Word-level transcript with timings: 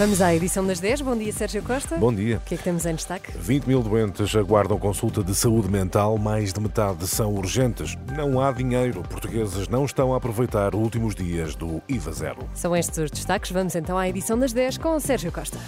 Vamos 0.00 0.22
à 0.22 0.34
edição 0.34 0.66
das 0.66 0.80
10. 0.80 1.02
Bom 1.02 1.14
dia, 1.14 1.30
Sérgio 1.30 1.62
Costa. 1.62 1.98
Bom 1.98 2.10
dia. 2.10 2.38
O 2.38 2.40
que 2.40 2.54
é 2.54 2.56
que 2.56 2.64
temos 2.64 2.86
em 2.86 2.94
destaque? 2.94 3.32
20 3.36 3.66
mil 3.66 3.82
doentes 3.82 4.34
aguardam 4.34 4.78
consulta 4.78 5.22
de 5.22 5.34
saúde 5.34 5.68
mental, 5.70 6.16
mais 6.16 6.54
de 6.54 6.58
metade 6.58 7.06
são 7.06 7.34
urgentes. 7.34 7.98
Não 8.16 8.40
há 8.40 8.50
dinheiro. 8.50 9.02
Portugueses 9.02 9.68
não 9.68 9.84
estão 9.84 10.14
a 10.14 10.16
aproveitar 10.16 10.74
os 10.74 10.80
últimos 10.80 11.14
dias 11.14 11.54
do 11.54 11.82
IVA 11.86 12.12
zero. 12.12 12.48
São 12.54 12.74
estes 12.74 12.96
os 12.96 13.10
destaques. 13.10 13.50
Vamos 13.50 13.74
então 13.74 13.98
à 13.98 14.08
edição 14.08 14.38
das 14.38 14.54
10 14.54 14.78
com 14.78 14.96
o 14.96 15.00
Sérgio 15.00 15.30
Costa. 15.30 15.58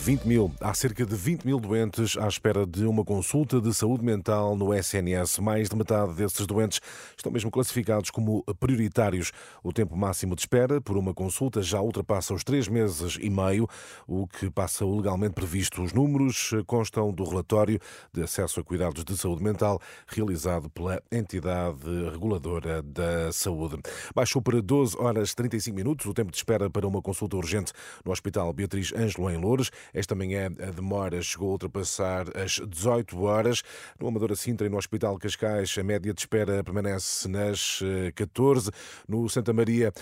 20 0.00 0.24
mil. 0.24 0.50
Há 0.62 0.72
cerca 0.72 1.04
de 1.04 1.14
20 1.14 1.44
mil 1.44 1.60
doentes 1.60 2.16
à 2.16 2.26
espera 2.26 2.66
de 2.66 2.86
uma 2.86 3.04
consulta 3.04 3.60
de 3.60 3.72
saúde 3.74 4.02
mental 4.02 4.56
no 4.56 4.72
SNS. 4.72 5.38
Mais 5.40 5.68
de 5.68 5.76
metade 5.76 6.14
desses 6.14 6.46
doentes 6.46 6.80
estão 7.14 7.30
mesmo 7.30 7.50
classificados 7.50 8.10
como 8.10 8.42
prioritários. 8.58 9.30
O 9.62 9.74
tempo 9.74 9.94
máximo 9.94 10.34
de 10.34 10.40
espera 10.40 10.80
por 10.80 10.96
uma 10.96 11.12
consulta 11.12 11.60
já 11.60 11.82
ultrapassa 11.82 12.32
os 12.32 12.42
três 12.42 12.66
meses 12.66 13.18
e 13.20 13.28
meio, 13.28 13.68
o 14.06 14.26
que 14.26 14.50
passa 14.50 14.86
o 14.86 14.96
legalmente 14.96 15.34
previsto. 15.34 15.82
Os 15.82 15.92
números 15.92 16.52
constam 16.66 17.12
do 17.12 17.22
relatório 17.22 17.78
de 18.10 18.22
acesso 18.22 18.58
a 18.58 18.64
cuidados 18.64 19.04
de 19.04 19.14
saúde 19.18 19.42
mental 19.42 19.78
realizado 20.06 20.70
pela 20.70 21.02
entidade 21.12 21.78
reguladora 22.10 22.82
da 22.82 23.30
saúde. 23.32 23.76
Baixou 24.14 24.40
para 24.40 24.62
12 24.62 24.96
horas 24.98 25.34
35 25.34 25.76
minutos 25.76 26.06
o 26.06 26.14
tempo 26.14 26.30
de 26.30 26.38
espera 26.38 26.70
para 26.70 26.88
uma 26.88 27.02
consulta 27.02 27.36
urgente 27.36 27.74
no 28.02 28.12
Hospital 28.12 28.50
Beatriz 28.54 28.94
Ângelo 28.94 29.30
em 29.30 29.36
Louros. 29.36 29.70
Esta 29.92 30.14
manhã 30.14 30.46
a 30.60 30.70
demora 30.70 31.20
chegou 31.22 31.48
a 31.48 31.52
ultrapassar 31.52 32.26
as 32.36 32.60
18 32.66 33.20
horas. 33.22 33.62
No 33.98 34.08
Amadora 34.08 34.36
Sintra 34.36 34.66
e 34.66 34.70
no 34.70 34.76
Hospital 34.76 35.18
Cascais, 35.18 35.74
a 35.78 35.82
média 35.82 36.12
de 36.12 36.20
espera 36.20 36.62
permanece 36.62 37.28
nas 37.28 37.80
14. 38.14 38.70
No 39.08 39.28
Santa 39.28 39.52
Maria 39.52 39.92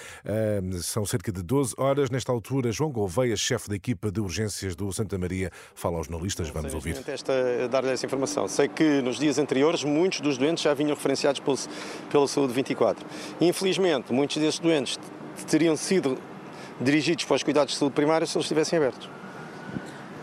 são 0.82 1.04
cerca 1.04 1.32
de 1.32 1.42
12 1.42 1.74
horas. 1.78 2.10
Nesta 2.10 2.32
altura, 2.32 2.70
João 2.72 2.90
Gouveia, 2.90 3.36
chefe 3.36 3.68
da 3.68 3.76
equipa 3.76 4.10
de 4.10 4.20
urgências 4.20 4.74
do 4.74 4.92
Santa 4.92 5.18
Maria, 5.18 5.50
fala 5.74 5.98
aos 5.98 6.06
jornalistas. 6.06 6.48
Vamos 6.50 6.74
ouvir. 6.74 6.96
Esta, 7.06 7.68
dar-lhe 7.70 7.90
essa 7.90 8.06
informação. 8.06 8.48
Sei 8.48 8.68
que 8.68 9.00
nos 9.02 9.18
dias 9.18 9.38
anteriores 9.38 9.84
muitos 9.84 10.20
dos 10.20 10.38
doentes 10.38 10.62
já 10.64 10.74
vinham 10.74 10.94
referenciados 10.94 11.40
pelo, 11.40 11.56
pela 12.10 12.28
Saúde 12.28 12.52
24. 12.52 13.06
Infelizmente, 13.40 14.12
muitos 14.12 14.36
desses 14.36 14.60
doentes 14.60 14.98
teriam 15.46 15.76
sido 15.76 16.18
dirigidos 16.80 17.24
para 17.24 17.36
os 17.36 17.42
cuidados 17.42 17.72
de 17.72 17.78
saúde 17.78 17.94
primária 17.94 18.26
se 18.26 18.36
eles 18.36 18.44
estivessem 18.44 18.78
abertos. 18.78 19.17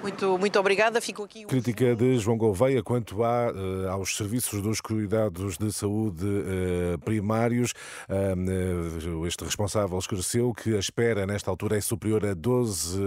Muito, 0.06 0.38
muito 0.38 0.60
obrigada. 0.60 1.02
Fico 1.02 1.24
aqui. 1.24 1.46
Crítica 1.46 1.96
de 1.96 2.20
João 2.20 2.38
Gouveia 2.38 2.84
quanto 2.84 3.24
a, 3.24 3.52
uh, 3.52 3.90
aos 3.90 4.16
serviços 4.16 4.62
dos 4.62 4.80
cuidados 4.80 5.58
de 5.58 5.74
saúde 5.74 6.24
uh, 6.24 7.00
primários. 7.00 7.74
Uh, 8.08 9.26
este 9.26 9.44
responsável 9.44 9.98
esclareceu 9.98 10.54
que 10.54 10.76
a 10.76 10.80
espera 10.80 11.26
nesta 11.26 11.50
altura 11.50 11.78
é 11.78 11.82
superior 11.82 12.24
a 12.24 12.36
12 12.36 13.00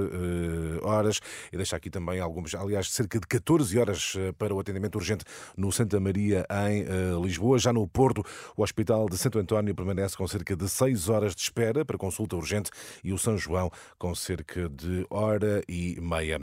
horas 0.82 1.20
e 1.52 1.56
deixa 1.56 1.76
aqui 1.76 1.88
também 1.88 2.18
alguns, 2.18 2.52
aliás, 2.56 2.90
cerca 2.90 3.20
de 3.20 3.28
14 3.28 3.78
horas 3.78 4.14
para 4.36 4.52
o 4.52 4.58
atendimento 4.58 4.96
urgente 4.96 5.24
no 5.56 5.70
Santa 5.70 6.00
Maria, 6.00 6.44
em 6.66 7.22
Lisboa. 7.22 7.60
Já 7.60 7.72
no 7.72 7.86
Porto, 7.86 8.24
o 8.56 8.62
Hospital 8.62 9.08
de 9.08 9.16
Santo 9.16 9.38
António 9.38 9.72
permanece 9.72 10.16
com 10.16 10.26
cerca 10.26 10.56
de 10.56 10.68
6 10.68 11.08
horas 11.08 11.36
de 11.36 11.42
espera 11.42 11.84
para 11.84 11.96
consulta 11.96 12.34
urgente 12.34 12.70
e 13.04 13.12
o 13.12 13.18
São 13.18 13.38
João 13.38 13.70
com 13.96 14.12
cerca 14.16 14.68
de 14.68 15.06
hora 15.10 15.62
e 15.68 15.96
meia. 16.00 16.40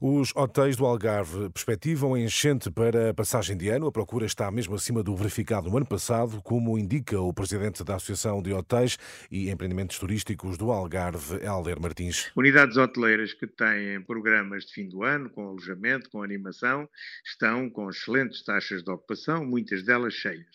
Os 0.00 0.32
hotéis 0.34 0.76
do 0.76 0.86
Algarve 0.86 1.50
perspectivam 1.50 2.16
enchente 2.16 2.70
para 2.70 3.10
a 3.10 3.14
passagem 3.14 3.56
de 3.56 3.68
ano. 3.68 3.86
A 3.86 3.92
procura 3.92 4.26
está 4.26 4.50
mesmo 4.50 4.74
acima 4.74 5.02
do 5.02 5.14
verificado 5.16 5.70
no 5.70 5.76
ano 5.76 5.86
passado, 5.86 6.40
como 6.42 6.78
indica 6.78 7.20
o 7.20 7.32
presidente 7.32 7.82
da 7.84 7.96
Associação 7.96 8.42
de 8.42 8.52
Hotéis 8.52 8.98
e 9.30 9.50
Empreendimentos 9.50 9.98
Turísticos 9.98 10.56
do 10.56 10.70
Algarve, 10.70 11.36
Helder 11.44 11.80
Martins. 11.80 12.30
Unidades 12.36 12.76
hoteleiras 12.76 13.32
que 13.32 13.46
têm 13.46 14.00
programas 14.02 14.64
de 14.66 14.72
fim 14.72 14.88
do 14.88 15.02
ano, 15.02 15.30
com 15.30 15.48
alojamento, 15.48 16.10
com 16.10 16.22
animação, 16.22 16.88
estão 17.24 17.70
com 17.70 17.88
excelentes 17.90 18.44
taxas 18.44 18.82
de 18.82 18.90
ocupação, 18.90 19.44
muitas 19.44 19.82
delas 19.84 20.14
cheias. 20.14 20.46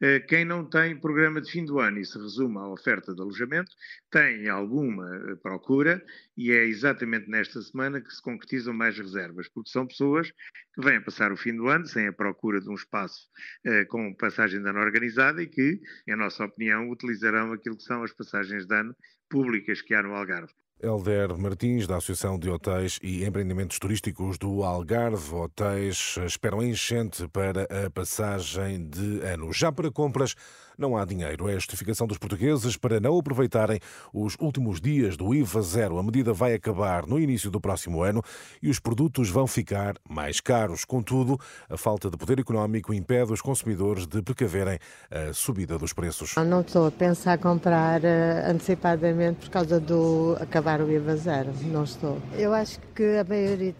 Eh, 0.00 0.20
quem 0.20 0.44
não 0.44 0.64
tem 0.64 0.98
programa 0.98 1.40
de 1.40 1.50
fim 1.50 1.64
do 1.64 1.78
ano 1.78 1.98
e 1.98 2.04
se 2.04 2.18
resume 2.18 2.58
à 2.58 2.68
oferta 2.68 3.14
de 3.14 3.20
alojamento, 3.20 3.70
tem 4.10 4.48
alguma 4.48 5.08
eh, 5.16 5.36
procura 5.36 6.04
e 6.36 6.50
é 6.50 6.64
exatamente 6.64 7.28
nesta 7.28 7.60
semana 7.62 8.00
que 8.00 8.12
se 8.12 8.22
concretizam 8.62 8.74
mais 8.74 8.96
reservas, 8.96 9.48
porque 9.48 9.70
são 9.70 9.86
pessoas 9.86 10.30
que 10.74 10.82
vêm 10.82 11.02
passar 11.02 11.32
o 11.32 11.36
fim 11.36 11.54
do 11.54 11.68
ano 11.68 11.86
sem 11.86 12.06
a 12.06 12.12
procura 12.12 12.60
de 12.60 12.68
um 12.68 12.74
espaço 12.74 13.28
eh, 13.64 13.84
com 13.86 14.14
passagem 14.14 14.62
de 14.62 14.68
ano 14.68 14.80
organizada 14.80 15.42
e 15.42 15.46
que, 15.46 15.80
em 16.06 16.16
nossa 16.16 16.44
opinião, 16.44 16.88
utilizarão 16.90 17.52
aquilo 17.52 17.76
que 17.76 17.82
são 17.82 18.02
as 18.02 18.12
passagens 18.12 18.66
de 18.66 18.74
ano 18.74 18.94
públicas 19.28 19.82
que 19.82 19.94
há 19.94 20.02
no 20.02 20.14
Algarve. 20.14 20.52
Helder 20.82 21.38
Martins, 21.38 21.86
da 21.86 21.98
Associação 21.98 22.36
de 22.36 22.50
Hotéis 22.50 22.98
e 23.02 23.24
Empreendimentos 23.24 23.78
Turísticos 23.78 24.36
do 24.36 24.64
Algarve. 24.64 25.32
Hotéis 25.32 26.16
esperam 26.26 26.60
enchente 26.60 27.28
para 27.28 27.62
a 27.64 27.88
passagem 27.88 28.88
de 28.88 29.20
ano. 29.20 29.52
Já 29.52 29.70
para 29.70 29.92
compras, 29.92 30.34
não 30.82 30.96
há 30.96 31.04
dinheiro. 31.04 31.48
É 31.48 31.52
a 31.52 31.54
justificação 31.54 32.06
dos 32.06 32.18
portugueses 32.18 32.76
para 32.76 33.00
não 33.00 33.18
aproveitarem 33.18 33.80
os 34.12 34.36
últimos 34.38 34.80
dias 34.80 35.16
do 35.16 35.32
IVA 35.32 35.62
zero. 35.62 35.98
A 35.98 36.02
medida 36.02 36.32
vai 36.32 36.52
acabar 36.52 37.06
no 37.06 37.18
início 37.18 37.50
do 37.50 37.60
próximo 37.60 38.02
ano 38.02 38.22
e 38.60 38.68
os 38.68 38.78
produtos 38.78 39.30
vão 39.30 39.46
ficar 39.46 39.94
mais 40.08 40.40
caros. 40.40 40.84
Contudo, 40.84 41.38
a 41.70 41.76
falta 41.76 42.10
de 42.10 42.16
poder 42.16 42.40
económico 42.40 42.92
impede 42.92 43.32
os 43.32 43.40
consumidores 43.40 44.06
de 44.06 44.20
precaverem 44.20 44.78
a 45.10 45.32
subida 45.32 45.78
dos 45.78 45.92
preços. 45.92 46.34
Não 46.36 46.60
estou 46.60 46.86
a 46.86 46.90
pensar 46.90 47.38
comprar 47.38 48.04
eh, 48.04 48.44
antecipadamente 48.50 49.40
por 49.40 49.50
causa 49.50 49.78
do 49.78 50.36
acabar 50.40 50.80
o 50.80 50.90
IVA 50.90 51.16
zero. 51.16 51.50
Não 51.62 51.84
estou. 51.84 52.20
Eu 52.36 52.52
acho 52.52 52.80
que 52.94 53.18
a 53.18 53.24
maioria, 53.24 53.74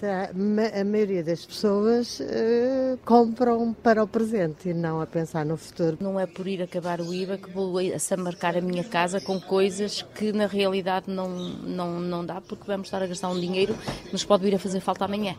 a 0.81 0.85
maioria 0.85 1.25
das 1.25 1.45
pessoas 1.45 2.21
uh, 2.21 2.99
compram 3.05 3.75
para 3.75 4.03
o 4.03 4.07
presente 4.07 4.69
e 4.69 4.75
não 4.75 5.01
a 5.01 5.07
pensar 5.07 5.45
no 5.45 5.57
futuro. 5.57 5.99
Não 6.01 6.19
é 6.19 6.27
por 6.27 6.47
ir 6.47 6.63
acabar 6.63 6.92
o 7.01 7.13
IVA 7.13 7.39
que 7.39 7.51
vou 7.51 7.79
a 7.79 8.17
marcar 8.17 8.57
a 8.57 8.61
minha 8.61 8.85
casa 8.85 9.21
com 9.21 9.41
coisas 9.41 10.03
que 10.03 10.33
na 10.33 10.47
realidade 10.47 11.11
não, 11.11 11.29
não, 11.29 12.01
não 12.01 12.25
dá, 12.25 12.41
porque 12.41 12.65
vamos 12.67 12.89
estar 12.89 13.03
a 13.03 13.07
gastar 13.07 13.29
um 13.29 13.41
dinheiro 13.41 13.75
que 14.05 14.13
nos 14.13 14.25
pode 14.25 14.45
vir 14.45 14.55
a 14.55 14.59
fazer 14.59 14.81
falta 14.81 15.05
amanhã. 15.05 15.37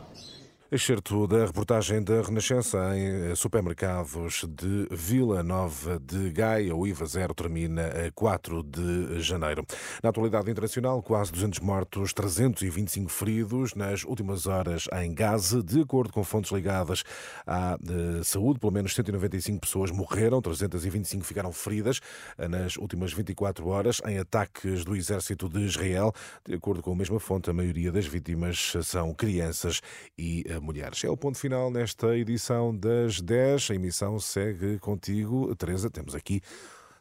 Excerto 0.74 1.28
da 1.28 1.46
reportagem 1.46 2.02
da 2.02 2.20
Renascença 2.20 2.98
em 2.98 3.32
supermercados 3.36 4.44
de 4.48 4.88
Vila 4.90 5.40
Nova 5.40 6.00
de 6.00 6.32
Gaia. 6.32 6.74
O 6.74 6.84
IVA 6.84 7.06
zero 7.06 7.32
termina 7.32 7.86
a 7.86 8.10
4 8.10 8.60
de 8.64 9.20
janeiro. 9.20 9.64
Na 10.02 10.10
atualidade 10.10 10.50
internacional, 10.50 11.00
quase 11.00 11.30
200 11.30 11.60
mortos, 11.60 12.12
325 12.12 13.08
feridos 13.08 13.76
nas 13.76 14.02
últimas 14.02 14.48
horas 14.48 14.88
em 15.00 15.14
Gaza. 15.14 15.62
De 15.62 15.80
acordo 15.80 16.12
com 16.12 16.24
fontes 16.24 16.50
ligadas 16.50 17.04
à 17.46 17.78
eh, 17.80 18.24
saúde, 18.24 18.58
pelo 18.58 18.72
menos 18.72 18.96
195 18.96 19.60
pessoas 19.60 19.92
morreram, 19.92 20.42
325 20.42 21.24
ficaram 21.24 21.52
feridas 21.52 22.00
eh, 22.36 22.48
nas 22.48 22.76
últimas 22.78 23.12
24 23.12 23.68
horas 23.68 24.02
em 24.08 24.18
ataques 24.18 24.84
do 24.84 24.96
exército 24.96 25.48
de 25.48 25.60
Israel. 25.60 26.12
De 26.44 26.52
acordo 26.52 26.82
com 26.82 26.90
a 26.90 26.96
mesma 26.96 27.20
fonte, 27.20 27.48
a 27.48 27.52
maioria 27.52 27.92
das 27.92 28.08
vítimas 28.08 28.72
são 28.82 29.14
crianças 29.14 29.80
e 30.18 30.42
eh, 30.48 30.63
mulheres. 30.64 31.04
É 31.04 31.10
o 31.10 31.16
ponto 31.16 31.38
final 31.38 31.70
nesta 31.70 32.16
edição 32.16 32.74
das 32.74 33.20
10. 33.20 33.70
A 33.70 33.74
emissão 33.74 34.18
segue 34.18 34.78
contigo. 34.78 35.54
Teresa, 35.54 35.90
temos 35.90 36.14
aqui 36.14 36.40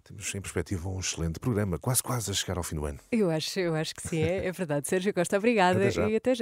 temos 0.03 0.35
em 0.35 0.41
perspectiva 0.41 0.89
um 0.89 0.99
excelente 0.99 1.39
programa, 1.39 1.79
quase 1.79 2.03
quase 2.03 2.29
a 2.29 2.33
chegar 2.33 2.57
ao 2.57 2.63
fim 2.63 2.75
do 2.75 2.85
ano. 2.85 2.99
Eu 3.09 3.29
acho, 3.29 3.57
eu 3.57 3.73
acho 3.73 3.95
que 3.95 4.05
sim, 4.05 4.21
é, 4.21 4.45
é 4.45 4.51
verdade. 4.51 4.85
Sérgio 4.85 5.13
Costa, 5.13 5.37
obrigada 5.37 5.87
até 5.87 6.09
e 6.09 6.15
até 6.17 6.35
já. 6.35 6.41